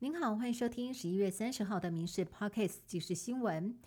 [0.00, 3.78] 您好，欢迎收听十一月三十号的《民事 Podcast》即时新闻。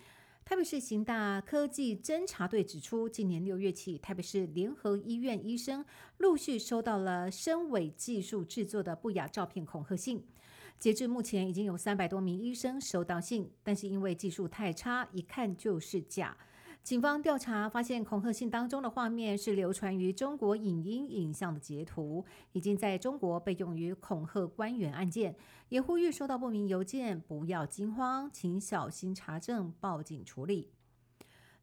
[0.42, 5.84] 台北市刑大科技侦查队指出，今年六月起，台北市联合医院医生
[6.16, 10.24] 陆续收到了深伪技术制作的不雅照片恐吓信。
[10.78, 16.36] 截至目前，已经有三百多名医生收到信，但是因为技术太差，一看就是假。
[16.88, 25.36] 警方调查发现，恐吓信当中的画面是流传于中国影音影像的截图，已经在中国被用于恐吓官员案件。
[25.68, 30.70] 也呼吁收到不明邮件不要惊慌，请小心查证，报警处理。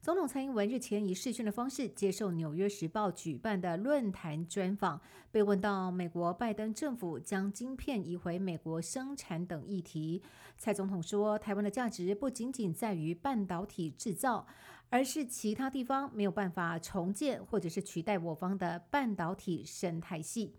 [0.05, 10.21] 总统蔡英文日前以视讯的方式接受《纽约时报》举办的论坛专访，被问到美国拜登政府将晶片移回美国生产等议题，
[10.59, 14.45] 蔡总统说：“台湾的价值不仅仅在于半导体制造，
[14.91, 20.53] 而是其他地方没有办法重建或者是取代我方的半导体生态系。”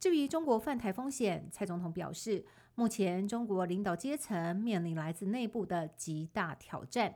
[0.00, 7.14] 至于中国犯台风险，蔡总统表示，目前中国领导阶层面临来自内部的极大挑战。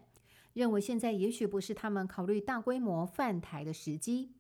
[0.55, 4.31] 认为现在也许不是他们考虑大规模犯台的时机。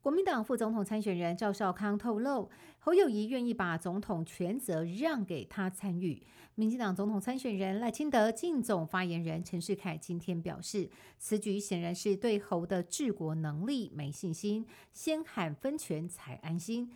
[0.00, 2.48] 国民党副总统参选人赵少康透露，
[2.78, 6.22] 侯友谊愿意把总统权责让给他参与。
[6.54, 16.90] 民进党总统参选人赖清德竞总发言人陈世凯今天表示，此举显然是对侯的治国能力没信心，先喊分权才安心。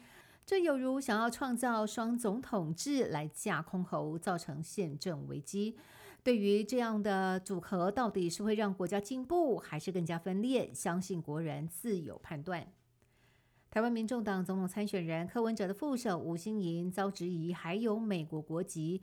[0.46, 5.76] 这有如想要创造双总统制来架空侯，造成宪政危机。
[6.22, 10.70] 对于这样的组合，到底是会让国家进步，还是更加分裂？
[10.74, 12.66] 相信国人自有判断。
[13.70, 19.00] 台湾民众党总统参选人柯文哲的副手吴欣盈遭质疑，还有美国国籍。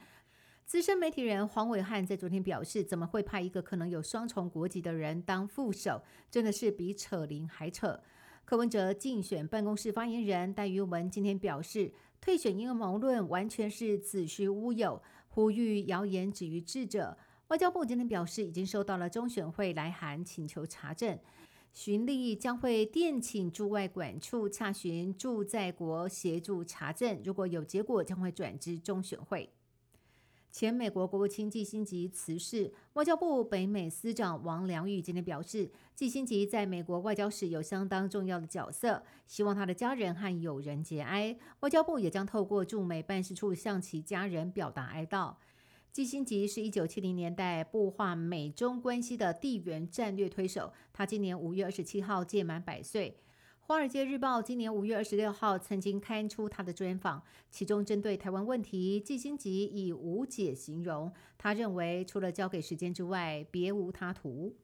[0.66, 6.04] 资深媒体人黄伟汉在昨天表示，怎么会派一个可能有双重国籍的人当副手？
[6.30, 8.00] 真的是比扯铃还扯。
[8.44, 15.02] 柯文哲竞选办公室发言人戴玉文今天表示，退选阴谋论完全是子虚乌有。
[15.38, 17.16] 呼吁谣言止于智者。
[17.50, 21.16] 外交部今天表示，已经收到了中选会来函，请求查证。
[21.76, 29.48] 巡例将会电请驻外管处查询驻在国协助查证，如果有结果，将会转至中选会。
[30.50, 41.38] 前美国国务卿季辛吉辞世，外交部北美司长王良玉今天表示，季辛吉在美国外交史有相当重要的角色，希望他的家人和友人节哀。
[41.60, 45.36] 外交部也将透过驻美办事处向其家人表达哀悼。
[45.92, 53.12] 季辛吉是一九七零年代布化美中关系的地缘战略推手，他今年五月二十七号届满百岁。
[53.70, 61.12] 《华尔街日报》今年五月二十六号曾经刊出他的专访，其中针对台湾问题，季新吉以无解形容。
[61.38, 64.56] 他认为，除了交给时间之外，别无他途。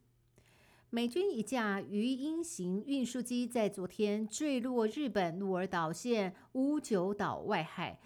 [0.90, 8.00] 美军一架鱼鹰型运输机在昨天坠落日本鹿儿岛县乌九岛外海，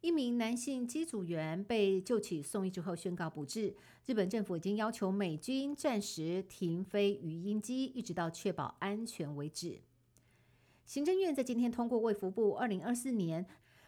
[0.00, 3.76] 一名男性机组员被救起送医之后宣告不治。
[4.04, 9.78] 日本政府已经要求美军暂时停飞鱼鹰机，一直到确保安全为止。
[10.90, 13.46] 行政院在今天通过卫福部二零二四年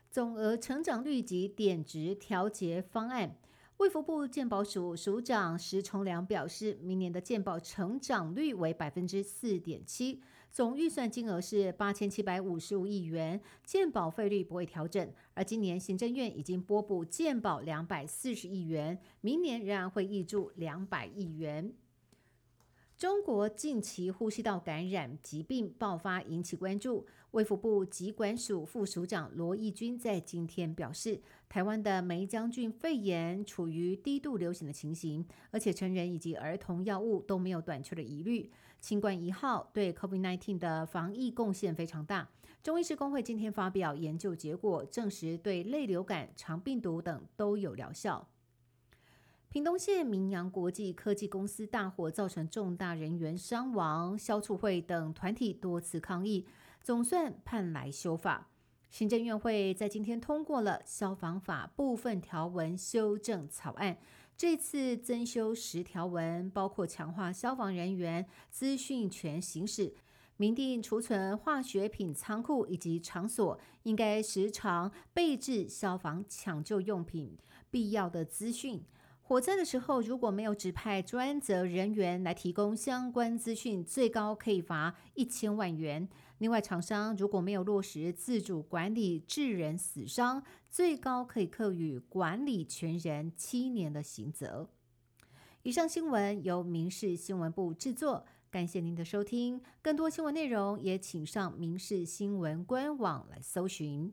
[0.08, 3.34] 总额成长率及点值调节方案。
[3.78, 15.12] 卫福部健保署署长石崇良表示，明年的健保成长率为百分之四点七，总预算金额是八千七百五十五亿元，健保费率不会调整。
[15.34, 21.74] 而今年行政院已经拨补健保两百四十亿元，明年仍然会挹注两百亿元。
[23.02, 38.48] 中国近期呼吸道感染疾病爆发引起关注，卫福部疾管署副署长罗义军在今天表示，台湾的梅将军肺炎处于低度流行的情形，而且成人以及儿童药物都没有短缺的疑虑。
[38.80, 42.28] 新冠一号对 COVID-19 的防疫贡献非常大。
[42.62, 48.28] 中医师工会今天发表研究结果，证实对类流感、肠病毒等都有疗效。
[49.52, 56.46] 屏东县明阳国际科技公司大火造成重大人员伤亡，消促会等团体多次抗议，
[56.82, 58.48] 总算盼来修法。
[58.88, 63.99] 行政院会在今天通过了消防法部分条文修正草案，
[64.38, 69.93] 这次增修十条文，包括强化消防人员资讯权行使，
[70.38, 77.37] 明定储存化学品仓库以及场所应该时常备置消防抢救用品
[77.70, 78.82] 必要的资讯。
[79.24, 86.06] 火灾的时候，如果没有指派专责人员来提供相关资讯，最高可以罚一千万元。
[86.38, 94.69] 另外，厂商如果没有落实自主管理致人死伤，最高可以课予管理权人七年的刑责。
[95.62, 99.62] 以上新闻由民事新闻部制作，感谢您的收听。
[99.80, 104.12] 更多新闻内容也请上民事新闻官网来搜寻。